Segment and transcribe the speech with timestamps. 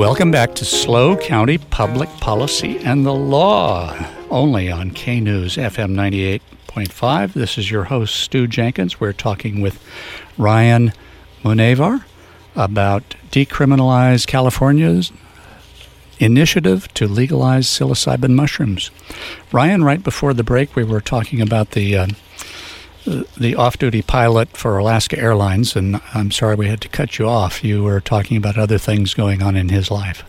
[0.00, 3.94] Welcome back to SLO County Public Policy and the Law,
[4.30, 7.34] only on K News FM 98.5.
[7.34, 8.98] This is your host, Stew Jenkins.
[8.98, 9.78] We're talking with
[10.38, 10.94] Ryan
[11.44, 12.02] Munevar
[12.56, 15.12] about Decriminalize California's
[16.18, 18.90] initiative to legalize psilocybin mushrooms.
[19.52, 22.06] Ryan, right before the break, we were talking about the uh,
[23.04, 27.64] the off-duty pilot for Alaska Airlines, and I'm sorry we had to cut you off.
[27.64, 30.24] You were talking about other things going on in his life.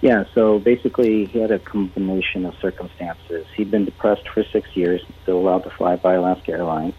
[0.00, 3.46] Yeah, so basically, he had a combination of circumstances.
[3.56, 6.94] He'd been depressed for six years, still allowed to fly by Alaska Airlines.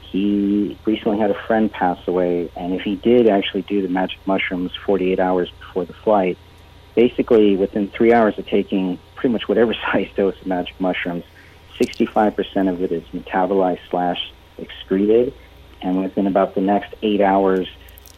[0.00, 4.18] He recently had a friend pass away, and if he did actually do the magic
[4.26, 6.38] mushrooms 48 hours before the flight,
[6.94, 11.24] basically within three hours of taking pretty much whatever size dose of magic mushrooms,
[11.80, 15.34] 65% of it is metabolized slash excreted,
[15.80, 17.66] and within about the next eight hours,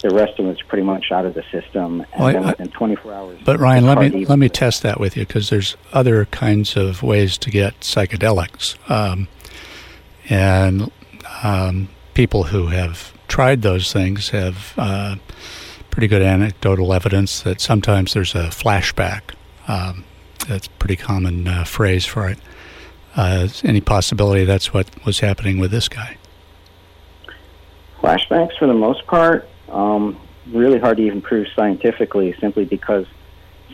[0.00, 3.12] the rest of it's pretty much out of the system, and well, then within 24
[3.12, 3.40] hours.
[3.44, 7.02] But Ryan, let me let me test that with you because there's other kinds of
[7.02, 9.28] ways to get psychedelics, um,
[10.28, 10.90] and
[11.44, 15.16] um, people who have tried those things have uh,
[15.90, 19.34] pretty good anecdotal evidence that sometimes there's a flashback.
[19.68, 20.04] Um,
[20.48, 22.38] that's a pretty common uh, phrase for it.
[23.14, 26.16] Uh, any possibility that's what was happening with this guy?
[28.00, 30.18] Flashbacks, for the most part, um,
[30.50, 33.06] really hard to even prove scientifically, simply because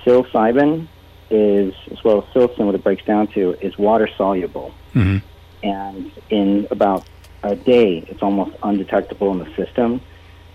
[0.04, 0.88] psilocybin
[1.30, 4.74] is, as well as psilocin, what it breaks down to, is water soluble.
[4.94, 5.18] Mm-hmm.
[5.66, 7.06] And in about
[7.42, 10.00] a day, it's almost undetectable in the system.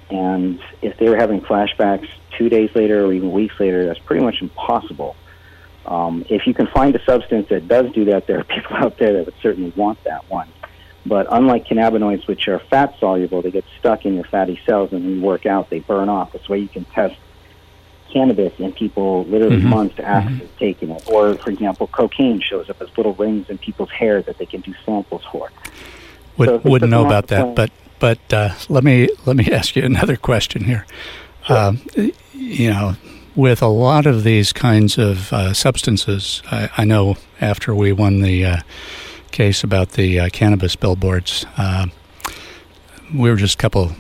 [0.09, 4.23] And if they were having flashbacks two days later or even weeks later, that's pretty
[4.23, 5.16] much impossible.
[5.86, 8.98] Um, if you can find a substance that does do that, there are people out
[8.98, 10.50] there that would certainly want that one.
[11.06, 15.03] But unlike cannabinoids, which are fat soluble, they get stuck in your fatty cells and
[15.03, 16.31] when you work out, they burn off.
[16.31, 17.16] That's why you can test
[18.14, 19.69] cannabis in people literally mm-hmm.
[19.69, 20.57] months after mm-hmm.
[20.57, 21.03] taking it.
[21.07, 24.62] Or, for example, cocaine shows up as little rings in people's hair that they can
[24.62, 25.52] do samples for.
[26.38, 29.84] Would, so wouldn't know about that, but but uh, let me let me ask you
[29.84, 30.86] another question here.
[31.46, 31.57] Sure.
[31.57, 31.81] Um,
[32.34, 32.96] you know,
[33.35, 38.21] with a lot of these kinds of uh, substances, I, I, know after we won
[38.21, 38.57] the uh,
[39.31, 41.88] case about the uh, cannabis billboards, uh,
[43.13, 43.94] we were just a couple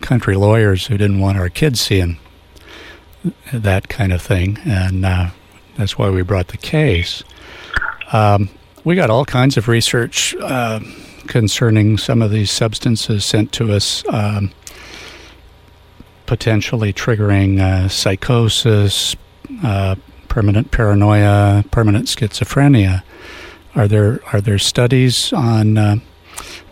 [0.00, 2.18] country lawyers who didn't want our kids seeing
[3.52, 5.30] that kind of thing, and uh,
[5.76, 7.22] that's why we brought the case.
[8.12, 8.48] Um,
[8.84, 10.80] we got all kinds of research uh,
[11.28, 14.02] concerning some of these substances sent to us.
[14.08, 14.50] Um,
[16.32, 19.14] potentially triggering uh, psychosis,
[19.62, 19.94] uh,
[20.28, 23.02] permanent paranoia, permanent schizophrenia.
[23.74, 25.96] Are there are there studies on uh,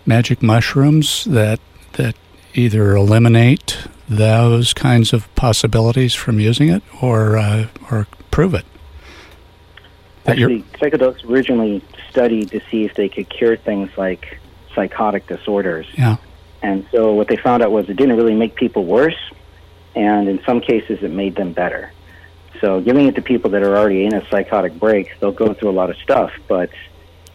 [0.06, 1.60] magic mushrooms that
[1.92, 2.14] that
[2.54, 8.64] either eliminate those kinds of possibilities from using it or uh, or prove it?
[10.24, 14.38] Actually, psychedelics originally studied to see if they could cure things like
[14.74, 15.86] psychotic disorders.
[15.98, 16.16] Yeah.
[16.62, 19.18] And so what they found out was it didn't really make people worse,
[19.94, 21.92] and in some cases it made them better.
[22.60, 25.70] So giving it to people that are already in a psychotic break, they'll go through
[25.70, 26.70] a lot of stuff, but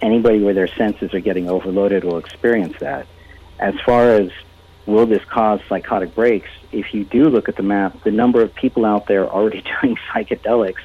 [0.01, 3.07] anybody where their senses are getting overloaded will experience that.
[3.59, 4.29] As far as
[4.85, 8.53] will this cause psychotic breaks, if you do look at the map, the number of
[8.53, 10.83] people out there already doing psychedelics,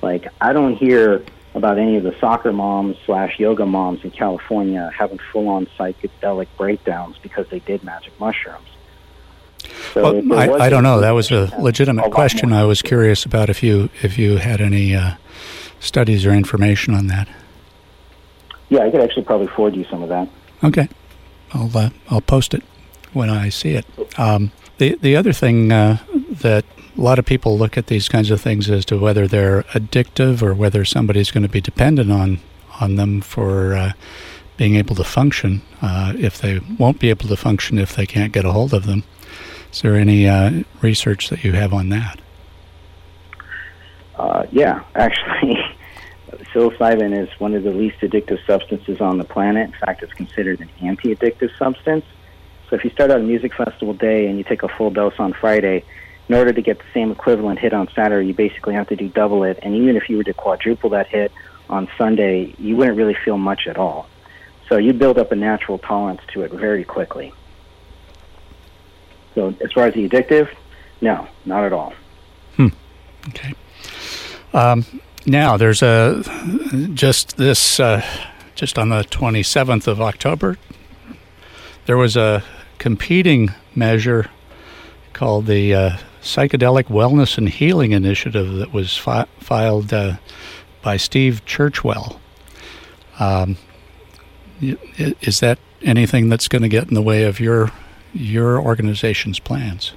[0.00, 1.24] like I don't hear
[1.54, 6.48] about any of the soccer moms slash yoga moms in California having full on psychedelic
[6.56, 8.68] breakdowns because they did magic mushrooms.
[9.92, 11.00] So well, I, I don't know.
[11.00, 12.52] That was a legitimate a question.
[12.52, 15.14] I was curious about if you if you had any uh,
[15.80, 17.28] studies or information on that.
[18.70, 20.28] Yeah, I could actually probably forward you some of that.
[20.64, 20.88] Okay,
[21.52, 22.62] I'll uh, I'll post it
[23.12, 23.84] when I see it.
[24.18, 25.98] Um, the the other thing uh,
[26.30, 26.64] that
[26.96, 30.42] a lot of people look at these kinds of things as to whether they're addictive
[30.42, 32.40] or whether somebody's going to be dependent on
[32.80, 33.92] on them for uh,
[34.56, 35.60] being able to function.
[35.82, 38.86] Uh, if they won't be able to function if they can't get a hold of
[38.86, 39.04] them.
[39.72, 42.20] Is there any uh, research that you have on that?
[44.16, 45.56] Uh, yeah, actually,
[46.52, 49.68] psilocybin is one of the least addictive substances on the planet.
[49.68, 52.04] In fact, it's considered an anti-addictive substance.
[52.68, 55.18] So if you start out a music festival day and you take a full dose
[55.18, 55.84] on Friday,
[56.28, 59.08] in order to get the same equivalent hit on Saturday, you basically have to do
[59.08, 59.58] double it.
[59.62, 61.32] And even if you were to quadruple that hit
[61.68, 64.06] on Sunday, you wouldn't really feel much at all.
[64.68, 67.32] So you build up a natural tolerance to it very quickly.
[69.34, 70.48] So as far as the addictive,
[71.00, 71.94] no, not at all.
[72.56, 72.68] Hmm.
[73.28, 73.54] Okay.
[74.52, 74.84] Um,
[75.26, 76.22] now there's a
[76.94, 78.04] just this uh,
[78.54, 80.58] just on the 27th of October.
[81.86, 82.42] There was a
[82.78, 84.30] competing measure
[85.12, 90.16] called the uh, psychedelic wellness and healing initiative that was fi- filed uh,
[90.82, 92.18] by Steve Churchwell.
[93.18, 93.56] Um,
[94.60, 97.72] is that anything that's going to get in the way of your
[98.12, 99.92] your organization's plans?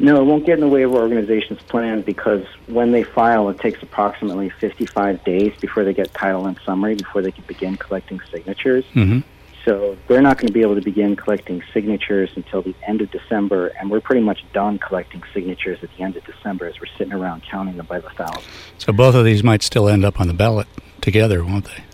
[0.00, 3.48] No, it won't get in the way of our organization's plan because when they file,
[3.48, 7.76] it takes approximately 55 days before they get title and summary, before they can begin
[7.76, 8.84] collecting signatures.
[8.94, 9.20] Mm-hmm.
[9.64, 13.10] So they're not going to be able to begin collecting signatures until the end of
[13.10, 16.86] December, and we're pretty much done collecting signatures at the end of December as we're
[16.96, 18.46] sitting around counting them by the thousands.
[18.78, 20.68] So both of these might still end up on the ballot
[21.00, 21.84] together, won't they?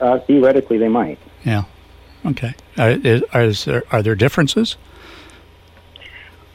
[0.00, 1.18] Uh, theoretically, they might.
[1.44, 1.64] Yeah.
[2.26, 2.54] Okay.
[2.76, 4.76] Are, is, there, are there differences?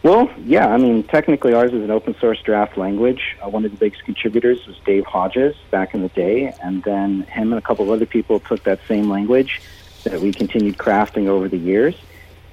[0.03, 0.67] Well, yeah.
[0.67, 3.37] I mean, technically, ours is an open source draft language.
[3.41, 7.21] Uh, one of the biggest contributors was Dave Hodges back in the day, and then
[7.23, 9.61] him and a couple of other people took that same language
[10.03, 11.95] that we continued crafting over the years,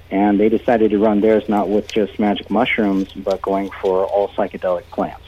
[0.09, 4.29] and they decided to run theirs not with just magic mushrooms, but going for all
[4.29, 5.25] psychedelic plants.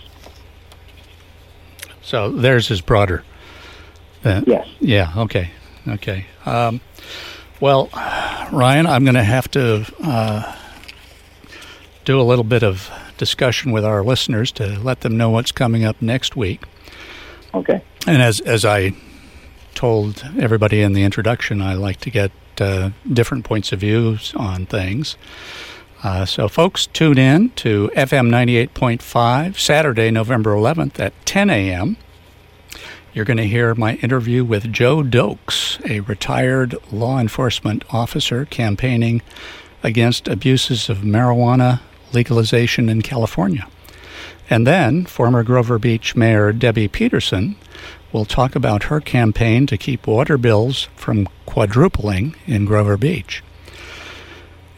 [2.01, 3.23] So theirs is broader.
[4.23, 4.67] Uh, yes.
[4.79, 5.11] Yeah.
[5.17, 5.51] Okay.
[5.87, 6.25] Okay.
[6.45, 6.79] Um,
[7.63, 7.89] well,
[8.51, 9.85] Ryan, I'm going to have to.
[10.01, 10.55] Uh,
[12.05, 15.85] do a little bit of discussion with our listeners to let them know what's coming
[15.85, 16.63] up next week.
[17.53, 17.81] Okay.
[18.07, 18.93] And as as I
[19.75, 24.65] told everybody in the introduction, I like to get uh, different points of views on
[24.65, 25.15] things.
[26.03, 31.95] Uh, so, folks, tune in to FM 98.5 Saturday, November 11th at 10 a.m.
[33.13, 39.21] You're going to hear my interview with Joe Doakes, a retired law enforcement officer campaigning
[39.83, 41.81] against abuses of marijuana
[42.11, 43.67] legalization in California.
[44.49, 47.55] And then former Grover Beach Mayor Debbie Peterson
[48.11, 53.43] will talk about her campaign to keep water bills from quadrupling in Grover Beach.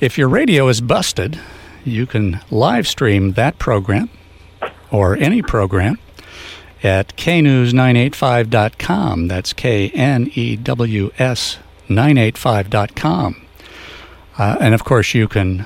[0.01, 1.39] If your radio is busted,
[1.85, 4.09] you can live stream that program
[4.91, 5.99] or any program
[6.85, 9.27] at knews985.com.
[9.27, 11.57] That's K N E W S
[11.89, 13.41] 985.com.
[14.37, 15.65] Uh, and of course, you can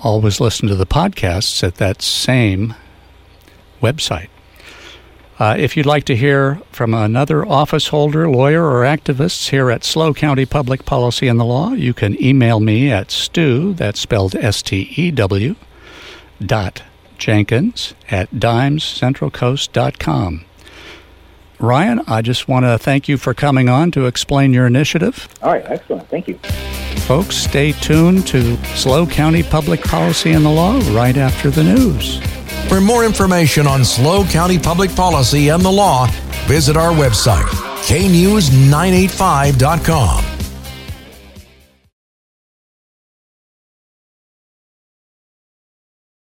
[0.00, 2.74] always listen to the podcasts at that same
[3.80, 4.26] website.
[5.38, 9.82] Uh, if you'd like to hear from another office holder, lawyer, or activists here at
[9.82, 14.36] SLO County Public Policy and the Law, you can email me at stew, that's spelled
[14.36, 15.56] S T E W,
[16.40, 16.84] dot
[17.18, 20.44] Jenkins at dimescentralcoast.com.
[21.62, 25.28] Ryan, I just want to thank you for coming on to explain your initiative.
[25.42, 26.08] All right, excellent.
[26.08, 26.38] Thank you.
[27.06, 32.18] Folks, stay tuned to SLO County Public Policy and the Law right after the news.
[32.68, 36.06] For more information on SLO County Public Policy and the Law,
[36.46, 37.48] visit our website,
[37.86, 40.31] knews985.com.